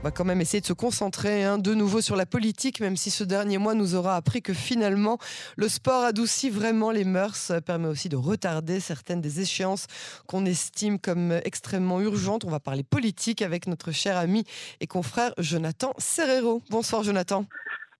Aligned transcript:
On 0.00 0.04
va 0.04 0.12
quand 0.12 0.24
même 0.24 0.40
essayer 0.40 0.62
de 0.62 0.66
se 0.66 0.72
concentrer 0.72 1.44
hein, 1.44 1.58
de 1.58 1.74
nouveau 1.74 2.00
sur 2.00 2.16
la 2.16 2.24
politique, 2.24 2.80
même 2.80 2.96
si 2.96 3.10
ce 3.10 3.22
dernier 3.22 3.58
mois 3.58 3.74
nous 3.74 3.94
aura 3.94 4.16
appris 4.16 4.40
que 4.40 4.54
finalement 4.54 5.18
le 5.56 5.68
sport 5.68 6.04
adoucit 6.04 6.48
vraiment 6.48 6.90
les 6.90 7.04
mœurs, 7.04 7.52
permet 7.66 7.86
aussi 7.86 8.08
de 8.08 8.16
retarder 8.16 8.80
certaines 8.80 9.20
des 9.20 9.42
échéances 9.42 9.88
qu'on 10.26 10.46
estime 10.46 10.98
comme 10.98 11.38
extrêmement 11.44 12.00
urgentes. 12.00 12.46
On 12.46 12.50
va 12.50 12.60
parler 12.60 12.82
politique 12.82 13.42
avec 13.42 13.66
notre 13.66 13.92
cher 13.92 14.16
ami 14.16 14.44
et 14.80 14.86
confrère 14.86 15.34
Jonathan 15.36 15.92
Serrero. 15.98 16.62
Bonsoir 16.70 17.02
Jonathan. 17.02 17.44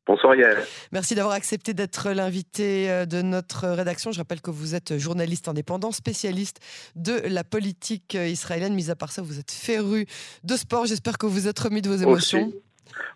Bonsoir 0.07 0.35
Yael. 0.35 0.59
Merci 0.93 1.15
d'avoir 1.15 1.35
accepté 1.35 1.75
d'être 1.75 2.11
l'invité 2.11 2.91
euh, 2.91 3.07
de 3.07 3.23
notre 3.23 3.69
rédaction. 3.69 4.13
Je 4.13 4.19
rappelle 4.19 4.41
que 4.41 4.51
vous 4.51 4.75
êtes 4.75 4.99
journaliste 4.99 5.47
indépendant, 5.47 5.93
spécialiste 5.93 6.59
de 6.97 7.21
la 7.27 7.45
politique 7.45 8.15
euh, 8.15 8.27
israélienne. 8.27 8.75
Mis 8.75 8.91
à 8.91 8.97
part 8.97 9.13
ça, 9.13 9.23
vous 9.23 9.39
êtes 9.39 9.51
féru 9.51 10.07
de 10.43 10.57
sport. 10.57 10.87
J'espère 10.87 11.19
que 11.19 11.27
vous 11.27 11.49
êtes 11.49 11.59
remis 11.59 11.83
de 11.83 11.89
vos 11.89 11.97
émotions 11.97 12.53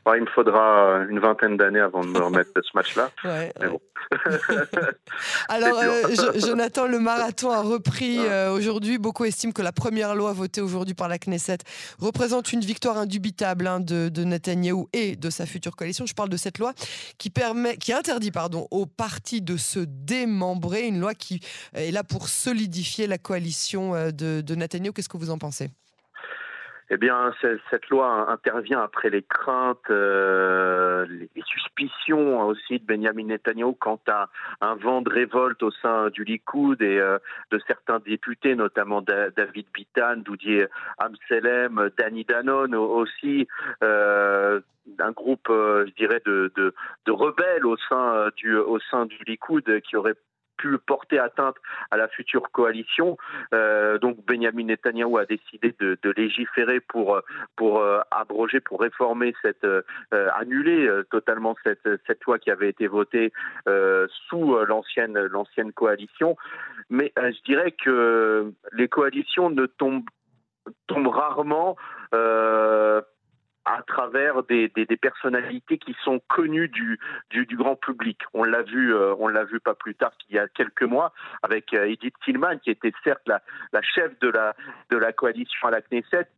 il 0.07 0.21
me 0.23 0.27
faudra 0.27 1.05
une 1.09 1.19
vingtaine 1.19 1.57
d'années 1.57 1.81
avant 1.81 2.03
de 2.03 2.09
me 2.09 2.19
remettre 2.19 2.51
de 2.55 2.63
ce 2.63 2.71
match-là. 2.75 3.11
Alors, 5.49 5.79
euh, 5.79 6.15
Jonathan, 6.37 6.87
le 6.87 6.99
marathon 6.99 7.51
a 7.51 7.63
repris 7.63 8.18
euh, 8.18 8.53
aujourd'hui. 8.53 8.99
Beaucoup 8.99 9.25
estiment 9.25 9.53
que 9.53 9.63
la 9.63 9.73
première 9.73 10.15
loi 10.15 10.32
votée 10.32 10.61
aujourd'hui 10.61 10.95
par 10.95 11.09
la 11.09 11.18
Knesset 11.18 11.59
représente 11.99 12.53
une 12.53 12.61
victoire 12.61 12.99
indubitable 12.99 13.67
hein, 13.67 13.81
de, 13.81 14.09
de 14.09 14.25
Netanyahou 14.25 14.89
et 14.93 15.17
de 15.17 15.31
sa 15.31 15.46
future 15.46 15.77
coalition. 15.77 16.07
Je 16.07 16.15
parle 16.15 16.29
de 16.29 16.37
cette 16.37 16.59
loi 16.59 16.73
qui, 17.18 17.31
permet, 17.31 17.77
qui 17.77 17.93
interdit 17.93 18.31
pardon, 18.31 18.67
aux 18.71 18.87
partis 18.87 19.43
de 19.43 19.57
se 19.57 19.81
démembrer, 19.81 20.87
une 20.87 21.01
loi 21.01 21.15
qui 21.15 21.41
est 21.75 21.91
là 21.91 22.04
pour 22.04 22.29
solidifier 22.29 23.07
la 23.07 23.18
coalition 23.18 23.95
euh, 23.95 24.11
de, 24.11 24.41
de 24.41 24.54
Netanyahou. 24.54 24.93
Qu'est-ce 24.93 25.09
que 25.09 25.17
vous 25.18 25.31
en 25.31 25.39
pensez? 25.39 25.71
Eh 26.91 26.97
bien, 26.99 27.33
cette 27.71 27.89
loi 27.89 28.31
intervient 28.31 28.83
après 28.83 29.09
les 29.09 29.23
craintes, 29.23 29.79
euh, 29.91 31.07
les 31.09 31.43
suspicions 31.47 32.47
aussi 32.47 32.79
de 32.79 32.85
Benjamin 32.85 33.25
Netanyahu 33.25 33.75
quant 33.75 34.01
à 34.07 34.29
un 34.61 34.75
vent 34.75 35.01
de 35.01 35.09
révolte 35.09 35.63
au 35.63 35.71
sein 35.71 36.11
du 36.11 36.25
Likoud 36.25 36.83
et 36.83 36.99
euh, 36.99 37.19
de 37.51 37.59
certains 37.67 38.01
députés, 38.01 38.55
notamment 38.55 39.01
David 39.03 39.67
Bitan, 39.73 40.17
Doudier 40.19 40.67
Amselem, 40.99 41.91
Danny 41.99 42.25
Danon 42.25 42.73
aussi. 42.75 43.48
Euh, 43.83 44.61
un 44.98 45.13
groupe, 45.13 45.47
je 45.48 45.95
dirais, 45.95 46.21
de, 46.27 46.53
de, 46.57 46.75
de, 47.07 47.13
rebelles 47.13 47.65
au 47.65 47.79
sein 47.89 48.29
du 48.37 48.55
au 48.55 48.79
sein 48.91 49.07
du 49.07 49.17
Likoud 49.27 49.81
qui 49.81 49.97
aurait 49.97 50.15
pu 50.57 50.79
porter 50.79 51.19
atteinte 51.19 51.57
à 51.91 51.97
la 51.97 52.09
future 52.09 52.51
coalition. 52.51 53.17
Euh, 53.53 53.99
donc 53.99 54.25
Benjamin 54.27 54.65
Netanyahu 54.65 55.19
a 55.19 55.27
décidé 55.27 55.75
de, 55.79 55.99
légiférer 56.17 56.81
pour 56.81 57.21
pour 57.57 57.81
euh, 57.81 58.01
abroger, 58.11 58.61
pour 58.61 58.81
réformer 58.81 59.35
cette 59.43 59.65
euh, 59.65 59.83
annuler 60.11 60.89
totalement 61.11 61.57
cette 61.65 61.89
cette 62.07 62.25
loi 62.25 62.39
qui 62.39 62.51
avait 62.51 62.69
été 62.69 62.87
votée 62.87 63.33
sous 64.29 64.57
l'ancienne 64.67 65.19
l'ancienne 65.19 65.73
coalition. 65.73 66.37
Mais 66.91 67.13
je 67.17 67.43
dirais 67.45 67.73
que 67.73 68.53
les 68.73 68.89
coalitions 68.89 69.51
ne 69.51 69.67
tombent 69.67 70.09
tombent 70.87 71.09
rarement 71.09 71.77
à 73.65 73.83
travers 73.83 74.43
des, 74.45 74.69
personnalités 75.01 75.79
qui 75.79 75.97
sont 76.05 76.20
connues 76.29 76.69
du, 76.69 76.98
grand 77.57 77.77
public. 77.77 78.19
On 78.33 78.45
l'a 78.45 78.62
vu, 78.62 78.95
euh, 78.95 79.15
on 79.19 79.29
l'a 79.29 79.45
vu 79.45 79.61
pas 79.61 79.75
plus 79.75 79.95
tard 79.95 80.12
qu'il 80.19 80.37
y 80.37 80.39
a 80.39 80.48
quelques 80.48 80.83
mois 80.83 81.12
avec 81.43 81.73
euh, 81.73 81.87
Edith 81.87 82.15
Tillman, 82.25 82.59
qui 82.59 82.70
était 82.70 82.92
certes 83.03 83.27
la, 83.27 83.41
chef 83.83 84.19
de 84.20 84.29
la, 84.29 84.55
de 84.91 84.97
la 84.97 85.12
coalition 85.12 85.69
à 85.69 85.70
la 85.70 85.81
Knesset, 85.81 86.29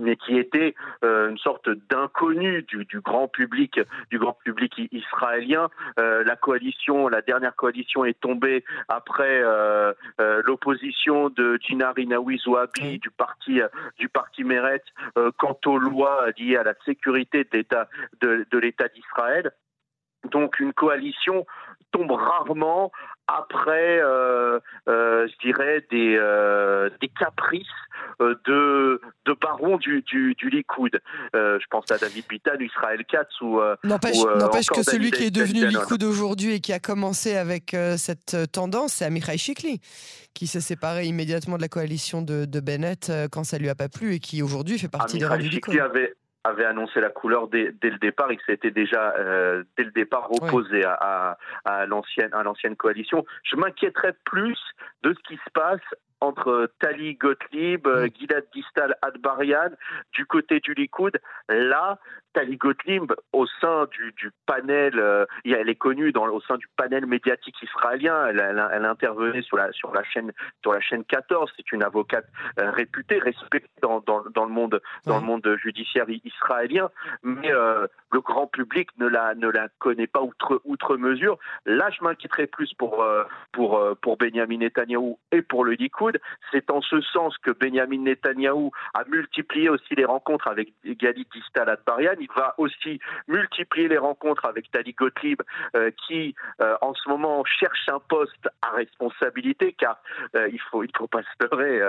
mais 0.00 0.16
qui 0.16 0.36
était 0.36 0.74
euh, 1.04 1.30
une 1.30 1.38
sorte 1.38 1.68
d'inconnu 1.90 2.62
du, 2.62 2.84
du, 2.84 3.00
grand 3.00 3.28
public, 3.28 3.80
du 4.10 4.18
grand 4.18 4.36
public 4.44 4.72
israélien. 4.90 5.68
Euh, 5.98 6.24
la 6.24 6.36
coalition, 6.36 7.08
la 7.08 7.22
dernière 7.22 7.54
coalition 7.54 8.04
est 8.04 8.18
tombée 8.20 8.64
après 8.88 9.42
euh, 9.42 9.92
euh 10.20 10.42
l'opposition 10.44 11.28
de 11.28 11.58
Gina 11.60 11.92
Rinawi 11.92 12.38
Zouabi 12.38 12.98
du 12.98 13.10
parti 13.10 13.60
du 13.98 14.08
parti 14.08 14.44
Meret 14.44 14.82
quant 15.36 15.58
aux 15.66 15.78
lois 15.78 16.26
liées 16.38 16.56
à 16.56 16.62
la 16.62 16.74
sécurité 16.84 17.44
de 17.44 17.48
l'État 17.52 17.88
de, 18.20 18.46
de 18.50 18.58
l'État 18.58 18.88
d'Israël. 18.88 19.52
Donc 20.30 20.60
une 20.60 20.72
coalition 20.72 21.46
tombe 21.92 22.12
rarement 22.12 22.90
après, 23.28 24.00
euh, 24.00 24.58
euh, 24.88 25.26
je 25.28 25.46
dirais, 25.46 25.84
des, 25.90 26.16
euh, 26.18 26.90
des 27.00 27.08
caprices 27.08 27.66
de, 28.20 29.00
de 29.26 29.32
barons 29.40 29.78
du, 29.78 30.02
du, 30.02 30.34
du 30.34 30.50
Likoud. 30.50 31.00
je 31.32 31.66
pense 31.70 31.90
à 31.90 31.98
David 31.98 32.24
Bitan, 32.28 32.52
Israël 32.60 33.04
Katz 33.08 33.40
ou. 33.40 33.60
N'empêche 33.84 34.66
que 34.68 34.82
celui 34.82 35.10
qui 35.10 35.24
est 35.24 35.30
devenu 35.30 35.66
Likoud 35.66 36.02
aujourd'hui 36.02 36.54
et 36.54 36.60
qui 36.60 36.72
a 36.72 36.78
commencé 36.78 37.36
avec 37.36 37.76
cette 37.96 38.36
tendance, 38.52 38.94
c'est 38.94 39.04
Amichai 39.04 39.38
Shikli, 39.38 39.80
qui 40.34 40.46
s'est 40.46 40.60
séparé 40.60 41.06
immédiatement 41.06 41.56
de 41.56 41.62
la 41.62 41.68
coalition 41.68 42.22
de, 42.22 42.44
de 42.44 42.60
Bennett 42.60 43.10
quand 43.30 43.44
ça 43.44 43.58
lui 43.58 43.68
a 43.68 43.74
pas 43.74 43.88
plu 43.88 44.14
et 44.14 44.20
qui 44.20 44.42
aujourd'hui 44.42 44.78
fait 44.78 44.88
partie 44.88 45.18
des 45.18 45.26
rangs 45.26 45.36
du 45.38 45.48
Likoud. 45.48 45.78
Avait 45.78 46.14
avait 46.44 46.64
annoncé 46.64 47.00
la 47.00 47.10
couleur 47.10 47.48
dès, 47.48 47.72
dès 47.80 47.90
le 47.90 47.98
départ 47.98 48.30
et 48.30 48.36
que 48.36 48.42
c'était 48.46 48.70
déjà 48.70 49.14
euh, 49.18 49.62
dès 49.76 49.84
le 49.84 49.92
départ 49.92 50.30
opposé 50.32 50.84
à, 50.84 50.94
à, 50.94 51.38
à 51.64 51.86
l'ancienne 51.86 52.30
à 52.32 52.42
l'ancienne 52.42 52.76
coalition. 52.76 53.24
Je 53.44 53.56
m'inquiéterais 53.56 54.14
plus 54.24 54.58
de 55.02 55.14
ce 55.14 55.18
qui 55.28 55.36
se 55.36 55.50
passe 55.52 55.80
entre 56.22 56.70
Tali 56.78 57.16
Gottlieb, 57.16 57.86
mm. 57.86 58.06
Gilad 58.14 58.44
Distal 58.54 58.96
Adbarian, 59.02 59.70
du 60.12 60.24
côté 60.24 60.60
du 60.60 60.72
Likoud. 60.72 61.18
Là, 61.48 61.98
Tali 62.32 62.56
Gottlieb, 62.56 63.12
au 63.32 63.46
sein 63.60 63.86
du, 63.92 64.12
du 64.12 64.30
panel, 64.46 64.98
euh, 64.98 65.26
elle 65.44 65.68
est 65.68 65.74
connue 65.74 66.12
dans, 66.12 66.26
au 66.28 66.40
sein 66.40 66.56
du 66.56 66.66
panel 66.76 67.06
médiatique 67.06 67.56
israélien. 67.62 68.26
Elle, 68.28 68.40
elle, 68.40 68.64
elle 68.72 68.84
intervenait 68.84 69.42
sur 69.42 69.56
la, 69.56 69.70
sur 69.72 69.92
la 69.92 70.02
chaîne, 70.04 70.32
sur 70.62 70.72
la 70.72 70.80
chaîne 70.80 71.04
14. 71.04 71.50
C'est 71.56 71.72
une 71.72 71.82
avocate 71.82 72.26
euh, 72.58 72.70
réputée, 72.70 73.18
respectée 73.18 73.68
dans, 73.82 74.00
dans, 74.00 74.22
dans, 74.34 74.44
le 74.44 74.52
monde, 74.52 74.80
dans 75.06 75.18
le 75.18 75.26
monde 75.26 75.56
judiciaire 75.62 76.06
israélien. 76.08 76.88
Mais 77.22 77.52
euh, 77.52 77.86
le 78.12 78.20
grand 78.20 78.46
public 78.46 78.88
ne 78.98 79.06
la, 79.06 79.34
ne 79.34 79.48
la 79.48 79.68
connaît 79.78 80.06
pas 80.06 80.22
outre, 80.22 80.60
outre 80.64 80.96
mesure. 80.96 81.38
Là, 81.66 81.90
je 81.90 82.04
m'inquiéterais 82.04 82.46
plus 82.46 82.72
pour, 82.74 83.02
euh, 83.02 83.24
pour, 83.52 83.78
euh, 83.78 83.94
pour 84.00 84.16
Benjamin 84.16 84.58
Netanyahou 84.58 85.18
et 85.32 85.42
pour 85.42 85.64
le 85.64 85.72
Likoud. 85.72 86.11
C'est 86.50 86.70
en 86.70 86.80
ce 86.80 87.00
sens 87.00 87.36
que 87.38 87.50
Benjamin 87.50 87.98
Netanyahou 87.98 88.70
a 88.94 89.04
multiplié 89.04 89.68
aussi 89.68 89.94
les 89.94 90.04
rencontres 90.04 90.48
avec 90.48 90.72
Galit 90.84 91.26
Distal 91.32 91.68
Atbarian. 91.68 92.14
Il 92.20 92.28
va 92.36 92.54
aussi 92.58 93.00
multiplier 93.28 93.88
les 93.88 93.98
rencontres 93.98 94.44
avec 94.44 94.70
Tali 94.70 94.92
Gottlieb, 94.92 95.40
euh, 95.76 95.90
qui 96.06 96.34
en 96.80 96.94
ce 96.94 97.08
moment 97.08 97.44
cherche 97.44 97.88
un 97.88 97.98
poste 97.98 98.48
à 98.62 98.70
responsabilité, 98.70 99.72
car 99.72 100.00
il 100.34 100.60
faut 100.70 100.82
il 100.82 100.90
faut 100.96 101.06
pas 101.06 101.22
se 101.22 101.44
leurrer, 101.44 101.80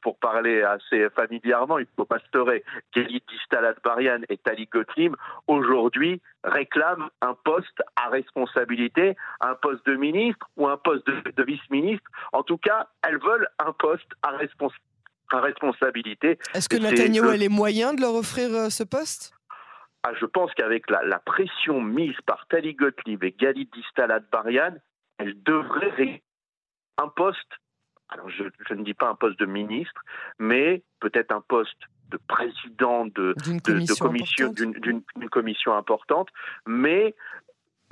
pour 0.00 0.18
parler 0.18 0.62
assez 0.62 1.08
familièrement, 1.10 1.78
il 1.78 1.86
faut 1.96 2.04
pas 2.04 2.18
se 2.18 2.36
leurrer. 2.36 2.64
Galit 2.94 3.22
Distal 3.28 3.64
Atbarian 3.64 4.20
et 4.28 4.36
Tali 4.38 4.66
Gottlieb 4.66 5.14
aujourd'hui 5.46 6.20
réclament 6.44 7.08
un 7.20 7.34
poste 7.44 7.82
à 7.96 8.08
responsabilité, 8.08 9.16
un 9.40 9.54
poste 9.54 9.86
de 9.86 9.94
ministre 9.94 10.46
ou 10.56 10.66
un 10.68 10.76
poste 10.76 11.06
de, 11.06 11.42
vice-ministre. 11.42 12.08
En 12.32 12.42
tout 12.42 12.58
cas, 12.58 12.88
elles 13.06 13.18
veulent 13.18 13.41
un 13.58 13.72
poste 13.72 14.08
à, 14.22 14.30
responsabilité. 15.40 16.38
Est-ce 16.54 16.68
que 16.68 16.76
Netanyahu 16.76 17.28
a 17.28 17.36
les 17.36 17.48
moyens 17.48 17.96
de 17.96 18.02
leur 18.02 18.14
offrir 18.14 18.52
euh, 18.54 18.68
ce 18.68 18.84
poste? 18.84 19.32
Ah, 20.04 20.12
je 20.20 20.26
pense 20.26 20.52
qu'avec 20.54 20.90
la, 20.90 21.18
pression 21.20 21.80
mise 21.80 22.16
par 22.26 22.46
Tali 22.48 22.74
Gottlieb 22.74 23.22
et 23.22 23.32
Galit 23.32 23.68
Distal 23.72 24.24
Barian, 24.32 24.74
elle 25.18 25.40
devrait 25.44 26.22
un 26.98 27.08
poste, 27.08 27.38
alors 28.08 28.28
je, 28.28 28.44
je, 28.68 28.74
ne 28.74 28.82
dis 28.82 28.94
pas 28.94 29.08
un 29.08 29.14
poste 29.14 29.38
de 29.38 29.46
ministre, 29.46 30.02
mais 30.38 30.82
peut-être 31.00 31.32
un 31.32 31.40
poste 31.40 31.78
de 32.10 32.18
président 32.28 33.06
de, 33.06 33.34
commission, 33.98 34.52
d'une 34.52 35.30
commission 35.30 35.74
importante, 35.74 36.28
mais 36.66 37.14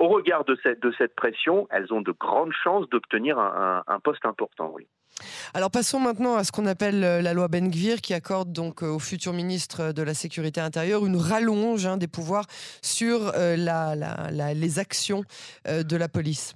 au 0.01 0.07
regard 0.07 0.45
de 0.45 0.57
cette, 0.63 0.79
de 0.79 0.91
cette 0.97 1.15
pression, 1.15 1.67
elles 1.69 1.93
ont 1.93 2.01
de 2.01 2.11
grandes 2.11 2.53
chances 2.63 2.89
d'obtenir 2.89 3.37
un, 3.37 3.99
poste 4.03 4.25
important, 4.25 4.71
oui. 4.73 4.87
Alors 5.53 5.71
passons 5.71 5.99
maintenant 5.99 6.35
à 6.35 6.43
ce 6.43 6.51
qu'on 6.51 6.65
appelle 6.65 7.03
euh, 7.03 7.21
la 7.21 7.33
loi 7.33 7.47
Ben 7.47 7.69
Gvir 7.69 8.01
qui 8.01 8.13
accorde 8.13 8.51
donc 8.51 8.83
euh, 8.83 8.87
au 8.87 8.99
futur 8.99 9.33
ministre 9.33 9.93
de 9.93 10.03
la 10.03 10.13
Sécurité 10.13 10.61
intérieure 10.61 11.05
une 11.05 11.17
rallonge 11.17 11.85
hein, 11.85 11.97
des 11.97 12.07
pouvoirs 12.07 12.45
sur 12.81 13.31
euh, 13.35 13.55
la, 13.55 13.95
les 14.53 14.79
actions 14.79 15.23
de 15.65 15.97
la 15.97 16.07
police. 16.07 16.55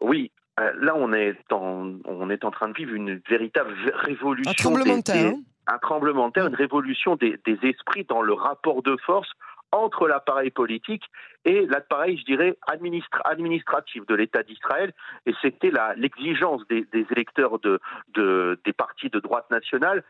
Oui, 0.00 0.32
là 0.58 0.94
on 0.96 1.12
est, 1.12 1.36
en, 1.50 1.94
on 2.04 2.30
est 2.30 2.44
en 2.44 2.50
train 2.50 2.68
de 2.68 2.74
vivre 2.74 2.94
une 2.94 3.20
véritable 3.28 3.74
révolution. 3.94 4.50
Un 4.50 4.54
tremblement 4.54 4.96
de 4.96 5.02
terre. 5.02 5.32
Hein 5.34 5.40
un 5.70 5.78
tremblement 5.78 6.28
de 6.28 6.32
terre, 6.32 6.46
une 6.46 6.54
révolution 6.54 7.16
des, 7.16 7.38
esprits 7.62 8.04
dans 8.04 8.22
le 8.22 8.32
rapport 8.32 8.82
de 8.82 8.96
force 9.04 9.30
entre 9.72 10.08
l'appareil 10.08 10.50
politique 10.50 11.04
et 11.44 11.66
l'appareil, 11.66 12.18
je 12.18 12.24
dirais, 12.24 12.56
administratif 13.24 14.06
de 14.06 14.14
l'État 14.14 14.42
d'Israël. 14.42 14.92
Et 15.26 15.34
c'était 15.40 15.72
l'exigence 15.96 16.66
des, 16.68 16.86
électeurs 17.10 17.58
de, 17.60 17.80
des 18.64 18.72
partis 18.72 19.10
de 19.10 19.20
droite 19.20 19.50
nationale, 19.50 20.04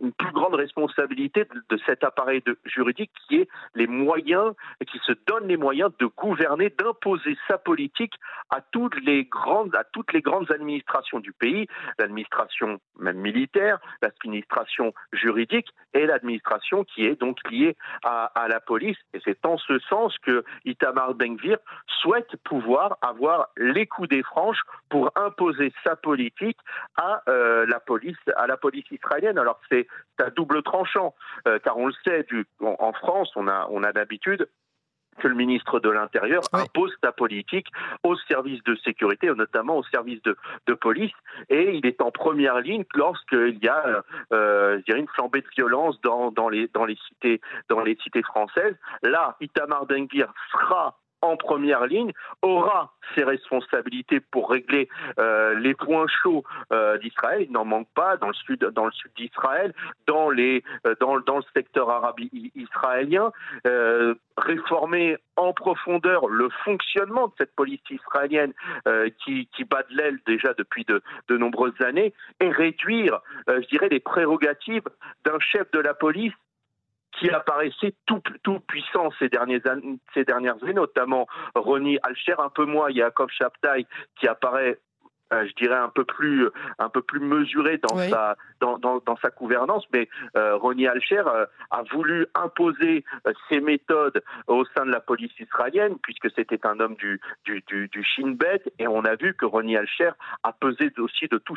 une 0.00 0.12
plus 0.12 0.32
grande 0.32 0.54
responsabilité 0.54 1.44
de, 1.44 1.78
cet 1.86 2.04
appareil 2.04 2.42
juridique 2.64 3.10
qui 3.26 3.36
est 3.36 3.48
les 3.74 3.86
moyens, 3.86 4.54
qui 4.86 4.98
se 5.06 5.12
donne 5.26 5.48
les 5.48 5.56
moyens 5.56 5.90
de 5.98 6.06
gouverner, 6.06 6.70
d'imposer 6.70 7.36
sa 7.48 7.58
politique 7.58 8.14
à 8.50 8.60
toutes 8.60 9.00
les 9.02 9.24
grandes, 9.24 9.74
à 9.74 9.84
toutes 9.84 10.12
les 10.12 10.20
grandes 10.20 10.50
administrations 10.50 11.20
du 11.20 11.32
pays, 11.32 11.66
l'administration 11.98 12.80
même 12.98 13.18
militaire, 13.18 13.78
l'administration 14.02 14.92
juridique 15.12 15.68
et 15.94 16.06
l'administration 16.06 16.84
qui 16.84 17.06
est 17.06 17.20
donc 17.20 17.38
liée 17.50 17.76
à, 18.04 18.30
la 18.48 18.60
police. 18.60 18.96
Et 19.14 19.20
c'est 19.24 19.44
en 19.46 19.58
ce 19.58 19.78
sens 19.80 20.16
que 20.18 20.44
Itamar 20.64 21.14
Ben-Gvir 21.14 21.58
souhaite 21.86 22.36
pouvoir 22.44 22.98
avoir 23.02 23.48
les 23.56 23.86
coups 23.86 24.08
des 24.08 24.22
franches 24.22 24.60
pour 24.88 25.10
imposer 25.16 25.72
sa 25.84 25.96
politique 25.96 26.58
à 26.96 27.22
euh, 27.28 27.66
la 27.66 27.80
police, 27.80 28.16
à 28.36 28.46
la 28.46 28.56
police 28.56 28.84
israélienne. 28.90 29.38
Alors 29.38 29.60
c'est 29.72 29.86
à 30.22 30.30
double 30.30 30.62
tranchant, 30.62 31.14
euh, 31.48 31.58
car 31.58 31.76
on 31.76 31.86
le 31.86 31.94
sait, 32.04 32.26
en, 32.60 32.92
France, 32.92 33.30
on 33.36 33.48
a, 33.48 33.66
on 33.70 33.82
a 33.82 33.92
d'habitude 33.92 34.48
que 35.18 35.28
le 35.28 35.34
ministre 35.34 35.78
de 35.78 35.90
l'Intérieur 35.90 36.42
impose 36.52 36.94
sa 37.02 37.12
politique 37.12 37.66
aux 38.02 38.16
services 38.16 38.62
de 38.64 38.74
sécurité, 38.76 39.28
notamment 39.34 39.76
aux 39.76 39.84
services 39.84 40.22
de, 40.22 40.74
police, 40.74 41.12
et 41.50 41.76
il 41.76 41.86
est 41.86 42.00
en 42.00 42.10
première 42.10 42.60
ligne 42.60 42.84
lorsqu'il 42.94 43.58
y 43.62 43.68
a 43.68 44.02
euh, 44.32 44.80
une 44.88 45.06
flambée 45.08 45.42
de 45.42 45.48
violence 45.54 46.00
dans, 46.00 46.30
dans, 46.30 46.48
les, 46.48 46.68
dans, 46.68 46.86
les 46.86 46.96
cités, 47.08 47.40
dans 47.68 47.80
les 47.80 47.96
cités 47.96 48.22
françaises. 48.22 48.74
Là, 49.02 49.36
Itamar 49.40 49.86
Dengir 49.86 50.32
sera 50.50 50.98
en 51.22 51.36
première 51.36 51.86
ligne, 51.86 52.12
aura 52.42 52.92
ses 53.14 53.24
responsabilités 53.24 54.20
pour 54.20 54.50
régler 54.50 54.88
euh, 55.18 55.54
les 55.58 55.74
points 55.74 56.06
chauds 56.22 56.44
euh, 56.72 56.98
d'Israël. 56.98 57.42
Il 57.42 57.52
n'en 57.52 57.64
manque 57.64 57.88
pas 57.94 58.16
dans 58.16 58.28
le 58.28 58.34
sud, 58.34 58.58
d'Israël, 59.16 59.72
euh, 60.10 60.60
dans, 61.00 61.16
le 61.16 61.42
secteur 61.54 61.90
arabe 61.90 62.16
israélien, 62.54 63.32
réformer 64.36 65.16
en 65.36 65.52
profondeur 65.52 66.28
le 66.28 66.48
fonctionnement 66.64 67.28
de 67.28 67.32
cette 67.38 67.54
police 67.54 67.80
israélienne 67.90 68.52
qui, 69.24 69.48
bat 69.64 69.82
de 69.90 69.96
l'aile 69.96 70.18
déjà 70.26 70.52
depuis 70.54 70.84
de, 70.84 71.02
de, 71.28 71.36
nombreuses 71.36 71.80
années 71.84 72.12
et 72.40 72.50
réduire, 72.50 73.20
je 73.48 73.66
dirais, 73.68 73.88
les 73.88 74.00
prérogatives 74.00 74.84
d'un 75.24 75.38
chef 75.40 75.70
de 75.70 75.78
la 75.78 75.94
police 75.94 76.32
qui 77.12 77.30
apparaissait 77.30 77.94
tout, 78.06 78.22
tout 78.42 78.60
puissant 78.60 79.10
ces, 79.18 79.28
dernières 79.28 79.66
années, 79.66 79.98
ces 80.14 80.24
dernières 80.24 80.62
années, 80.62 80.72
notamment 80.72 81.26
Ronnie 81.54 81.98
Alcher, 82.02 82.34
un 82.38 82.48
peu 82.48 82.64
moins 82.64 82.90
Yaakov 82.90 83.30
Shabtai, 83.30 83.86
qui 84.18 84.26
apparaît 84.28 84.78
je 85.32 85.54
dirais 85.54 85.76
un 85.76 85.88
peu 85.88 86.04
plus 86.04 86.48
un 86.78 86.88
peu 86.88 87.02
plus 87.02 87.20
mesuré 87.20 87.78
dans 87.78 87.96
sa 87.96 88.36
dans, 88.60 88.78
dans, 88.78 88.98
dans, 89.04 89.16
sa 89.16 89.30
gouvernance 89.30 89.84
mais 89.92 90.08
euh, 90.36 90.56
Ronnie 90.56 90.86
Alcher 90.86 91.22
euh, 91.26 91.46
a 91.70 91.82
voulu 91.92 92.26
imposer 92.34 93.04
ses 93.48 93.60
méthodes 93.60 94.22
au 94.46 94.64
sein 94.76 94.86
de 94.86 94.90
la 94.90 95.00
police 95.00 95.32
israélienne 95.38 95.96
puisque 96.02 96.30
c'était 96.36 96.64
un 96.66 96.78
homme 96.80 96.94
du 96.96 97.20
du, 97.44 97.62
du, 97.66 97.88
du 97.88 98.04
Shin 98.04 98.32
Bet 98.32 98.62
et 98.78 98.86
on 98.86 99.04
a 99.04 99.14
vu 99.16 99.34
que 99.34 99.46
Ronnie 99.46 99.76
Alcher 99.76 100.10
a 100.42 100.52
pesé 100.52 100.92
aussi 100.98 101.28
de 101.28 101.38
tout, 101.38 101.56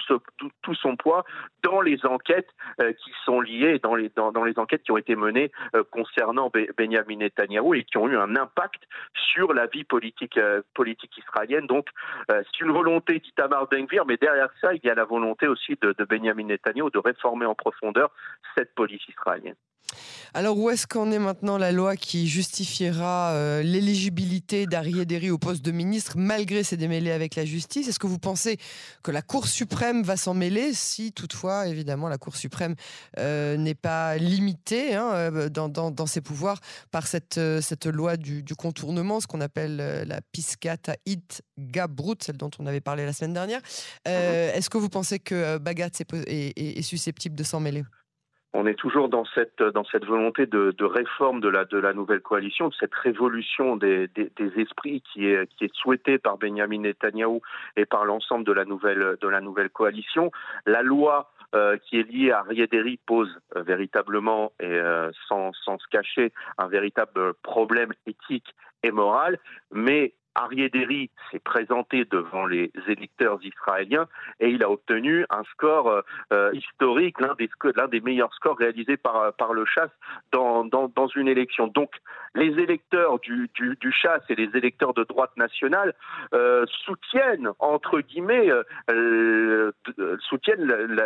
tout, 0.62 0.76
son 0.76 0.96
poids 0.96 1.26
dans 1.64 1.82
les 1.82 2.06
enquêtes 2.06 2.50
qui 2.80 3.12
sont 3.26 3.42
liées 3.42 3.80
dans 3.80 3.96
les 3.96 4.10
dans, 4.16 4.32
dans, 4.32 4.44
les 4.44 4.58
enquêtes 4.58 4.84
qui 4.84 4.92
ont 4.92 4.98
été 4.98 5.16
menées 5.16 5.52
concernant 5.92 6.52
Benjamin 6.78 7.18
Netanyahu 7.18 7.78
et 7.78 7.84
qui 7.84 7.98
ont 7.98 8.08
eu 8.08 8.18
un 8.18 8.36
impact 8.36 8.84
sur 9.14 9.54
la 9.54 9.68
vie 9.68 9.84
politique 9.84 10.40
politique 10.74 11.18
israélienne. 11.18 11.68
Donc 11.68 11.88
c'est 12.30 12.60
une 12.62 12.72
volonté 12.72 13.20
d'Itamar 13.20 13.65
mais 14.06 14.18
derrière 14.18 14.50
ça, 14.62 14.74
il 14.74 14.82
y 14.84 14.90
a 14.90 14.96
la 14.96 15.06
volonté 15.06 15.48
aussi 15.48 15.78
de, 15.82 15.94
de 15.98 16.06
Benjamin 16.06 16.46
Netanyahu 16.46 16.90
de 16.92 17.00
réformer 17.00 17.46
en 17.46 17.56
profondeur 17.56 18.12
cette 18.56 18.74
police 18.76 19.08
israélienne. 19.08 19.56
Alors 20.34 20.58
où 20.58 20.70
est-ce 20.70 20.86
qu'en 20.86 21.12
est 21.12 21.20
maintenant 21.20 21.58
la 21.58 21.72
loi 21.72 21.96
qui 21.96 22.28
justifiera 22.28 23.32
euh, 23.32 23.64
l'éligibilité 23.64 24.66
d'Arié 24.66 25.06
Derry 25.06 25.32
au 25.32 25.38
poste 25.38 25.64
de 25.64 25.72
ministre 25.72 26.16
malgré 26.18 26.64
ses 26.64 26.76
démêlés 26.76 27.12
avec 27.12 27.36
la 27.36 27.46
justice? 27.46 27.88
Est-ce 27.88 28.00
que 28.00 28.08
vous 28.08 28.20
pensez 28.20 28.58
que 29.02 29.12
la 29.12 29.22
Cour 29.22 29.48
suprême 29.48 30.04
va 30.04 30.18
s'en 30.18 30.34
mêler 30.34 30.74
si 30.74 31.14
toutefois, 31.14 31.68
évidemment, 31.68 32.10
la 32.10 32.18
Cour 32.18 32.36
suprême 32.36 32.76
euh, 33.18 33.56
n'est 33.56 33.76
pas 33.76 34.18
limitée 34.18 34.96
hein, 34.96 35.10
euh, 35.14 35.50
dans, 35.50 36.06
ses 36.06 36.20
pouvoirs 36.20 36.60
par 36.92 37.08
cette, 37.08 37.40
cette 37.62 37.86
loi 37.86 38.18
du, 38.18 38.44
contournement, 38.58 39.22
ce 39.22 39.28
qu'on 39.28 39.42
appelle 39.42 39.78
la 39.78 40.20
Piscata 40.34 40.96
It 41.06 41.44
Gabrut, 41.58 42.22
celle 42.24 42.38
dont 42.38 42.52
on 42.60 42.66
avait 42.66 42.82
parlé 42.82 43.06
la 43.06 43.14
semaine 43.14 43.34
dernière? 43.34 43.62
Mhm. 44.06 44.12
Est-ce 44.12 44.70
que 44.70 44.78
vous 44.78 44.90
pensez 44.90 45.20
que 45.20 45.58
Bagat 45.58 45.92
est 46.28 46.82
susceptible 46.82 47.36
de 47.36 47.44
s'en 47.44 47.62
mêler? 47.62 47.84
On 48.56 48.66
est 48.66 48.76
toujours 48.76 49.10
dans 49.10 49.26
cette 49.26 49.62
dans 49.62 49.84
cette 49.84 50.06
volonté 50.06 50.46
de, 50.46 50.74
réforme 50.84 51.42
de 51.42 51.50
la 51.50 51.66
de 51.66 51.78
la 51.78 51.94
nouvelle 51.94 52.22
coalition, 52.22 52.70
de 52.70 52.74
cette 52.80 52.96
révolution 52.96 53.76
des, 53.76 54.08
des, 54.08 54.52
esprits 54.58 55.02
qui 55.02 55.28
est 55.28 55.48
qui 55.56 55.66
est 55.66 55.76
souhaitée 55.76 56.18
par 56.18 56.38
Benjamin 56.38 56.80
Netanyahu 56.80 57.40
et 57.76 57.86
par 57.86 58.06
l'ensemble 58.06 58.46
de 58.46 58.54
la 58.54 58.66
nouvelle 58.66 59.18
de 59.22 59.28
la 59.28 59.42
nouvelle 59.42 59.70
coalition. 59.70 60.32
La 60.66 60.82
loi 60.82 61.32
euh, 61.54 61.78
qui 61.78 62.00
est 62.00 62.10
liée 62.12 62.32
à 62.32 62.42
Riederi 62.42 62.98
pose 63.06 63.30
euh, 63.56 63.62
véritablement 63.62 64.52
et 64.60 64.66
euh, 64.66 65.12
sans, 65.28 65.54
sans 65.54 65.78
se 65.78 65.88
cacher 65.88 66.34
un 66.58 66.68
véritable 66.68 67.34
problème 67.36 67.94
éthique 68.08 68.56
et 68.84 68.92
moral, 68.92 69.38
mais 69.72 70.14
Ariéderi 70.36 71.10
s'est 71.32 71.40
présenté 71.40 72.06
devant 72.06 72.46
les 72.46 72.72
électeurs 72.88 73.40
israéliens 73.44 74.08
et 74.40 74.50
il 74.50 74.64
a 74.64 74.70
obtenu 74.70 75.26
un 75.30 75.44
score 75.52 76.04
euh, 76.34 76.52
historique, 76.54 77.20
l'un 77.20 77.36
des, 77.36 78.02
meilleurs 78.02 78.34
scores 78.34 78.58
réalisés 78.58 78.98
par, 78.98 79.54
le 79.54 79.66
chasse 79.66 79.92
dans, 80.32 80.68
une 81.16 81.28
élection. 81.28 81.68
Donc 81.68 81.92
les 82.36 82.60
électeurs 82.62 83.20
du, 83.20 83.50
du, 83.56 83.92
chasse 83.92 84.24
et 84.30 84.36
les 84.36 84.50
électeurs 84.56 84.94
de 84.94 85.04
droite 85.04 85.36
nationale 85.38 85.94
euh, 86.34 86.66
soutiennent 86.86 87.50
entre 87.60 88.02
guillemets 88.02 88.52
euh, 88.90 89.72
soutiennent 90.20 90.66
la, 90.66 91.06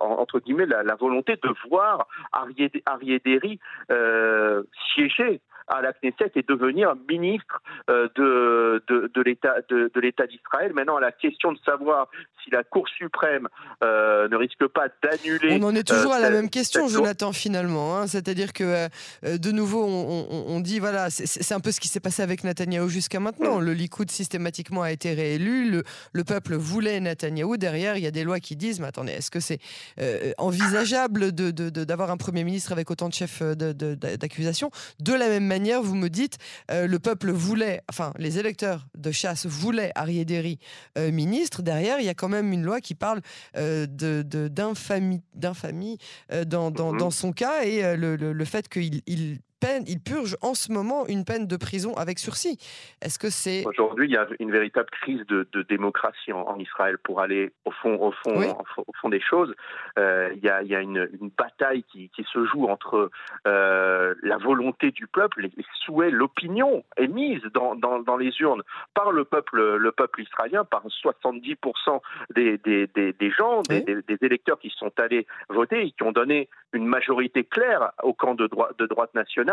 entre 0.00 0.40
guillemets 0.40 0.66
la, 0.66 0.94
volonté 0.96 1.36
de 1.36 1.50
voir 1.68 2.08
Ariéderi 2.32 3.60
euh, 3.90 4.62
siéger 4.94 5.40
à 5.68 5.82
la 5.82 5.92
Knesset 5.92 6.32
et 6.34 6.42
devenir 6.42 6.94
ministre 7.08 7.62
euh, 7.90 8.08
de, 8.16 8.82
de, 8.88 9.10
de 9.14 9.22
l'État 9.22 9.54
de, 9.68 9.90
de 9.94 10.26
d'Israël. 10.26 10.72
Maintenant, 10.72 10.98
la 10.98 11.12
question 11.12 11.52
de 11.52 11.58
savoir 11.64 12.08
si 12.42 12.50
la 12.50 12.64
Cour 12.64 12.88
suprême 12.88 13.48
euh, 13.84 14.28
ne 14.28 14.36
risque 14.36 14.66
pas 14.68 14.88
d'annuler. 15.02 15.58
On 15.60 15.66
en 15.66 15.74
est 15.74 15.86
toujours 15.86 16.12
à 16.12 16.20
la 16.20 16.28
euh, 16.28 16.32
même 16.32 16.50
question, 16.50 16.88
Jonathan, 16.88 17.32
finalement. 17.32 17.96
Hein. 17.96 18.06
C'est-à-dire 18.06 18.52
que, 18.52 18.88
de 19.24 19.52
nouveau, 19.52 19.84
on, 19.84 20.26
on, 20.48 20.60
dit, 20.60 20.78
voilà, 20.78 21.10
c'est 21.10 21.54
un 21.54 21.60
peu 21.60 21.70
ce 21.70 21.80
qui 21.80 21.88
s'est 21.88 22.00
passé 22.00 22.22
avec 22.22 22.44
Netanyahou 22.44 22.88
jusqu'à 22.88 23.20
maintenant. 23.20 23.60
Mm. 23.60 23.64
Le 23.64 23.72
Likoud 23.72 24.10
systématiquement 24.10 24.82
a 24.82 24.90
été 24.90 25.12
réélu, 25.12 25.70
le, 25.70 25.82
le, 26.12 26.24
peuple 26.24 26.54
voulait 26.54 27.00
Netanyahou. 27.00 27.56
Derrière, 27.56 27.96
il 27.96 28.02
y 28.02 28.06
a 28.06 28.10
des 28.10 28.24
lois 28.24 28.40
qui 28.40 28.56
disent, 28.56 28.80
mais 28.80 28.88
attendez, 28.88 29.12
est-ce 29.12 29.30
que 29.30 29.40
c'est 29.40 29.58
envisageable 30.38 31.32
d'avoir 31.32 32.08
de, 32.08 32.12
un 32.12 32.16
Premier 32.16 32.44
ministre 32.44 32.72
avec 32.72 32.90
autant 32.90 33.08
de 33.08 33.14
chefs 33.14 33.42
d'accusation? 33.42 34.70
De 35.00 35.12
la 35.12 35.28
même 35.28 35.44
manière, 35.44 35.57
vous 35.82 35.94
me 35.94 36.08
dites, 36.08 36.38
euh, 36.70 36.86
le 36.86 36.98
peuple 36.98 37.30
voulait, 37.30 37.82
enfin, 37.88 38.12
les 38.18 38.38
électeurs 38.38 38.86
de 38.96 39.10
chasse 39.10 39.46
voulaient 39.46 39.92
Ariéderi 39.94 40.58
euh, 40.96 41.10
ministre. 41.10 41.62
Derrière, 41.62 42.00
il 42.00 42.06
y 42.06 42.08
a 42.08 42.14
quand 42.14 42.28
même 42.28 42.52
une 42.52 42.62
loi 42.62 42.80
qui 42.80 42.94
parle 42.94 43.20
euh, 43.56 43.86
d'infamie, 43.86 45.22
d'infamie 45.34 45.98
dans, 46.46 46.70
dans, 46.70 46.92
mhm. 46.92 46.98
dans, 46.98 47.10
son 47.10 47.32
cas 47.32 47.64
et 47.64 47.96
le, 47.96 48.16
le, 48.16 48.44
fait 48.44 48.68
qu'il 48.68 49.02
il 49.06 49.40
peine, 49.58 49.84
il 49.86 50.00
purge 50.00 50.36
en 50.42 50.54
ce 50.54 50.72
moment 50.72 51.06
une 51.06 51.24
peine 51.24 51.46
de 51.46 51.56
prison 51.56 51.94
avec 51.96 52.18
sursis. 52.18 52.58
Est-ce 53.02 53.18
que 53.18 53.30
c'est 53.30 53.66
aujourd'hui 53.66 54.06
il 54.08 54.12
y 54.12 54.16
a 54.16 54.26
une 54.38 54.50
véritable 54.50 54.88
crise 54.90 55.24
de, 55.26 55.46
démocratie 55.68 56.32
en, 56.32 56.58
Israël 56.58 56.98
pour 56.98 57.20
aller 57.20 57.52
au 57.64 57.70
fond, 57.70 57.94
au 58.00 58.12
fond, 58.12 58.56
au 58.86 58.92
fond 59.00 59.08
des 59.08 59.20
choses. 59.20 59.54
Euh, 59.98 60.30
il, 60.34 60.42
y 60.44 60.48
a, 60.48 60.62
il 60.62 60.68
y 60.68 60.74
a 60.74 60.80
une, 60.80 61.08
bataille 61.36 61.84
qui, 61.84 62.10
se 62.32 62.44
joue 62.46 62.66
entre 62.66 63.10
euh, 63.46 64.14
la 64.22 64.36
volonté 64.38 64.90
du 64.90 65.06
peuple, 65.06 65.42
les 65.42 65.64
souhaits, 65.84 66.12
l'opinion 66.12 66.84
émise 66.96 67.42
dans, 67.54 67.74
dans, 67.74 68.16
les 68.16 68.32
urnes 68.40 68.62
par 68.94 69.12
le 69.12 69.24
peuple, 69.24 69.76
le 69.76 69.92
peuple 69.92 70.22
israélien, 70.22 70.64
par 70.64 70.84
70% 70.86 72.00
des, 72.34 72.58
des, 72.58 72.86
des, 72.86 73.30
gens, 73.30 73.62
des, 73.62 73.80
des, 73.80 74.18
électeurs 74.22 74.58
qui 74.58 74.72
sont 74.76 74.92
allés 74.98 75.26
voter 75.48 75.86
et 75.86 75.90
qui 75.92 76.02
ont 76.02 76.12
donné 76.12 76.48
une 76.72 76.86
majorité 76.86 77.44
claire 77.44 77.92
au 78.02 78.12
camp 78.12 78.34
de, 78.34 78.46
droite 78.46 78.78
de 78.78 78.86
droite 78.86 79.14
nationale 79.14 79.47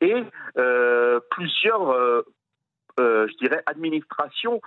et 0.00 0.24
euh, 0.58 1.20
plusieurs, 1.30 1.90
euh, 1.90 2.22
euh, 3.00 3.26
je 3.28 3.36
dirais, 3.44 3.62
administrations 3.66 4.60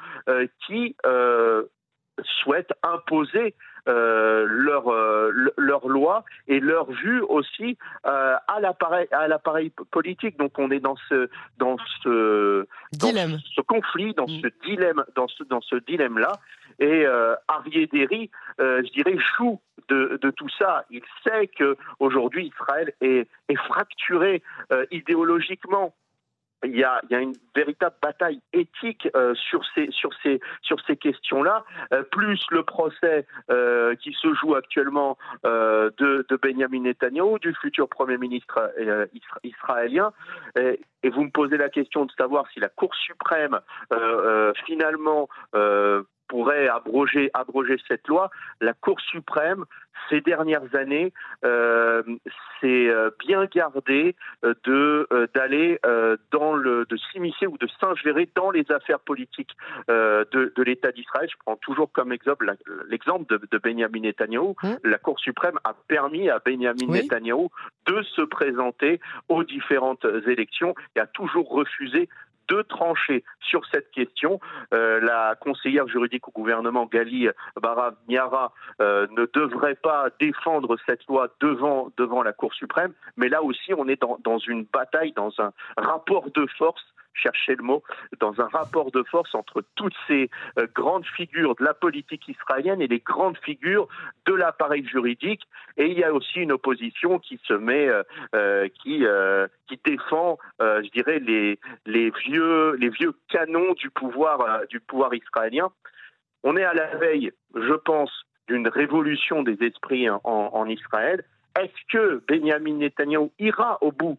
qui 0.66 0.96
souhaitent 2.42 2.74
imposer 2.84 3.56
leur 3.88 4.92
leur 5.58 5.88
loi 5.88 6.26
et 6.48 6.60
leur 6.60 6.92
vue 6.92 7.22
aussi 7.22 7.78
à 8.04 8.60
l'appareil 8.62 9.08
à 9.12 9.28
l'appareil 9.28 9.72
politique. 9.92 10.38
Donc 10.38 10.58
on 10.60 10.72
est 10.72 10.80
dans 10.80 10.96
ce 11.10 11.30
dans 11.58 11.78
ce 12.04 12.68
dilemme, 12.94 13.38
ce 13.56 13.62
conflit, 13.62 14.14
dans 14.14 14.26
mm. 14.26 14.42
ce 14.42 14.68
dilemme, 14.68 15.04
dans 15.16 15.28
ce 15.28 15.44
dans 15.44 15.62
ce 15.62 15.76
dilemme 15.76 16.18
là. 16.20 16.34
Et 16.80 17.08
euh, 17.08 17.36
Arié 17.48 17.88
Derry, 17.88 18.30
je 18.60 18.92
dirais, 18.92 19.18
joue 19.38 19.60
de, 19.90 20.20
tout 20.36 20.50
ça. 20.60 20.86
Il 20.92 21.02
sait 21.24 21.50
qu'aujourd'hui, 21.58 22.48
Israël 22.48 22.94
est, 23.02 23.28
est 23.50 23.56
fracturé 23.56 24.44
idéologiquement 24.92 25.96
il 26.64 26.76
y, 26.76 26.84
a, 26.84 27.02
une 27.12 27.34
véritable 27.56 27.96
bataille 28.02 28.42
éthique 28.54 29.08
euh, 29.16 29.36
sur 29.36 29.62
ces, 29.76 29.90
sur 29.92 30.10
ces, 30.24 30.40
sur 30.62 30.78
ces 30.86 30.98
questions-là, 30.98 31.64
euh, 31.94 32.04
plus 32.04 32.40
le 32.52 32.64
procès 32.64 33.28
euh, 33.52 33.96
qui 33.96 34.14
se 34.14 34.34
joue 34.34 34.56
actuellement 34.56 35.18
de, 35.44 36.26
de 36.28 36.36
Benjamin 36.42 36.82
Netanyahu, 36.82 37.40
du 37.40 37.54
futur 37.56 37.88
Premier 37.88 38.18
ministre 38.18 38.74
israélien. 39.44 40.12
Et, 40.58 40.80
et, 41.04 41.10
vous 41.10 41.24
me 41.24 41.30
posez 41.32 41.58
la 41.58 41.70
question 41.70 42.06
de 42.06 42.12
savoir 42.18 42.46
si 42.54 42.60
la 42.60 42.70
Cour 42.70 42.94
suprême 42.96 43.60
finalement 44.66 45.30
pourrait 46.28 46.68
abroger, 46.68 47.30
abroger 47.34 47.78
cette 47.88 48.08
loi. 48.08 48.30
La 48.62 48.74
Cour 48.74 49.00
suprême, 49.02 49.66
ces 50.10 50.22
dernières 50.22 50.76
années, 50.76 51.14
euh, 51.44 52.04
s'est 52.60 52.88
euh, 52.90 53.10
bien 53.20 53.46
gardée 53.46 54.16
euh, 54.44 54.54
de 54.64 55.08
d'aller 55.34 55.80
dans 56.32 56.54
le 56.54 56.86
de 56.90 56.98
s'immiscer 56.98 57.48
ou 57.48 57.58
de 57.58 57.68
s'ingérer 57.80 58.30
dans 58.36 58.52
les 58.52 58.70
affaires 58.72 59.00
politiques 59.00 59.56
de, 59.88 60.54
de 60.56 60.64
l'État 60.64 60.92
d'Israël. 60.92 61.28
Je 61.30 61.38
prends 61.46 61.56
toujours 61.58 61.92
comme 61.92 62.12
exemple 62.12 62.52
l'exemple 62.90 63.26
de, 63.30 63.42
de, 63.52 63.58
Benjamin 63.58 64.02
Netanyahu. 64.02 64.54
Mmh. 64.62 64.74
La 64.84 64.98
Cour 64.98 65.20
suprême 65.20 65.60
a 65.64 65.74
permis 65.88 66.30
à 66.30 66.40
Benjamin 66.44 66.88
Netanyahu 66.88 67.48
de 67.86 68.02
se 68.04 68.22
présenter 68.22 69.00
aux 69.30 69.44
différentes 69.44 70.06
élections 70.28 70.76
et 70.96 71.00
a 71.00 71.08
toujours 71.08 71.50
refusé 71.50 72.10
de 72.48 72.62
trancher 72.62 73.24
sur 73.42 73.66
cette 73.72 73.92
question. 73.92 74.40
Euh, 74.74 75.00
la 75.02 75.36
conseillère 75.40 75.88
juridique 75.88 76.28
au 76.28 76.32
gouvernement, 76.32 76.86
Gali 76.86 77.28
Bara 77.62 77.94
euh, 78.82 79.08
ne 79.12 79.26
devrait 79.34 79.76
pas 79.76 80.08
défendre 80.20 80.78
cette 80.86 81.06
loi 81.08 81.30
devant, 81.40 81.92
devant 81.98 82.24
la 82.24 82.34
Cour 82.34 82.54
suprême, 82.54 82.94
mais 83.16 83.30
là 83.30 83.44
aussi, 83.44 83.74
on 83.74 83.88
est 83.88 84.02
dans, 84.02 84.18
dans 84.24 84.38
une 84.38 84.64
bataille, 84.66 85.14
dans 85.14 85.34
un 85.40 85.52
rapport 85.78 86.30
de 86.32 86.46
force 86.58 86.84
chercher 87.18 87.56
le 87.56 87.64
mot, 87.64 87.84
dans 88.20 88.40
un 88.40 88.48
rapport 88.48 88.92
de 88.92 89.04
force 89.04 89.34
entre 89.36 89.64
toutes 89.76 89.96
ces 90.08 90.30
euh, 90.58 90.68
grandes 90.74 91.06
figures 91.06 91.56
de 91.56 91.64
la 91.64 91.74
politique 91.74 92.28
israélienne 92.28 92.82
et 92.82 92.88
les 92.88 93.00
grandes 93.00 93.38
figures 93.40 93.88
de 94.26 94.34
l'appareil 94.34 94.86
juridique. 94.88 95.44
Et 95.78 95.88
il 95.88 95.98
y 95.98 96.04
a 96.04 96.14
aussi 96.14 96.40
une 96.40 96.52
opposition 96.52 97.20
qui 97.20 97.40
se 97.46 97.54
met, 97.54 97.88
euh, 97.88 98.04
euh, 98.36 98.68
qui, 98.82 99.06
qui 99.68 99.80
défend, 99.84 100.38
je 100.60 100.90
dirais, 100.92 101.20
les, 101.20 101.60
les, 101.86 102.12
vieux, 102.12 102.76
les 102.76 102.90
vieux 102.90 103.14
canons 103.30 103.74
du 103.74 103.90
pouvoir, 103.90 104.66
du 104.70 104.80
pouvoir 104.80 105.14
israélien. 105.14 105.70
On 106.44 106.56
est 106.56 106.64
à 106.64 106.74
la 106.74 106.96
veille, 106.96 107.32
je 107.56 107.74
pense, 107.74 108.12
d'une 108.48 108.68
révolution 108.68 109.44
des 109.44 109.58
esprits 109.66 110.10
en, 110.10 110.22
en 110.24 110.66
Israël. 110.68 111.24
Est-ce 111.60 111.92
que 111.92 112.24
Benjamin 112.28 112.76
Netanyahu 112.76 113.30
ira 113.40 113.78
au 113.82 113.92
bout 113.92 114.18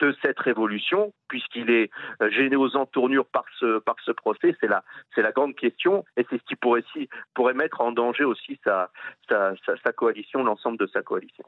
de 0.00 0.14
cette 0.22 0.38
révolution, 0.40 1.12
puisqu'il 1.28 1.70
est 1.70 1.90
euh, 2.22 2.30
gêné 2.30 2.56
aux 2.56 2.76
entournures 2.76 3.26
par 3.26 3.44
ce, 3.58 3.78
par 3.78 3.96
ce 4.04 4.10
procès 4.10 4.56
C'est 4.60 4.66
la, 4.66 4.82
c'est 5.14 5.22
la 5.22 5.32
grande 5.32 5.54
question, 5.54 6.04
et 6.16 6.26
c'est 6.28 6.36
ce 6.36 6.44
qui 6.48 6.56
pourrait, 6.56 6.84
si, 6.92 7.08
pourrait 7.34 7.54
mettre 7.54 7.80
en 7.80 7.92
danger 7.92 8.24
aussi 8.24 8.58
sa, 8.64 8.90
sa, 9.28 9.52
sa, 9.84 9.92
coalition, 9.92 10.42
l'ensemble 10.42 10.78
de 10.78 10.88
sa 10.92 11.02
coalition. 11.02 11.44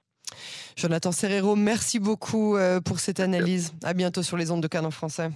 Jonathan 0.77 1.13
Serrero, 1.13 1.57
merci 1.57 1.99
beaucoup 1.99 2.57
euh, 2.57 2.81
pour 2.81 3.01
cette 3.01 3.21
analyse. 3.21 3.75
À 3.83 3.95
bientôt 3.95 4.23
sur 4.23 4.37
les 4.37 4.51
ondes 4.51 4.63
de 4.63 4.69
Canon 4.69 4.91
français. 4.91 5.31